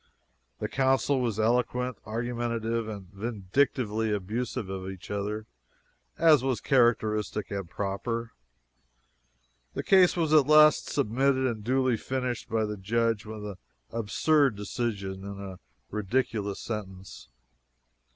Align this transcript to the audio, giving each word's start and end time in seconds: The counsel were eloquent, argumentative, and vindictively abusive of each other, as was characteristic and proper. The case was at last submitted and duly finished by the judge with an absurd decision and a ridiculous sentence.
The 0.57 0.67
counsel 0.67 1.21
were 1.21 1.31
eloquent, 1.39 1.95
argumentative, 2.07 2.87
and 2.87 3.05
vindictively 3.13 4.11
abusive 4.11 4.67
of 4.67 4.89
each 4.89 5.11
other, 5.11 5.45
as 6.17 6.43
was 6.43 6.59
characteristic 6.59 7.51
and 7.51 7.69
proper. 7.69 8.31
The 9.75 9.83
case 9.83 10.17
was 10.17 10.33
at 10.33 10.47
last 10.47 10.87
submitted 10.89 11.45
and 11.45 11.63
duly 11.63 11.97
finished 11.97 12.49
by 12.49 12.65
the 12.65 12.77
judge 12.77 13.27
with 13.27 13.45
an 13.45 13.57
absurd 13.91 14.55
decision 14.55 15.23
and 15.23 15.39
a 15.39 15.59
ridiculous 15.91 16.59
sentence. 16.59 17.27